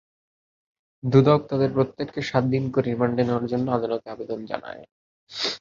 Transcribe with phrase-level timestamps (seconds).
[1.03, 4.83] দুদক তাঁদের প্রত্যেককে সাত দিন করে রিমান্ডে নেওয়ার জন্য আদালতে আবেদন জানায়।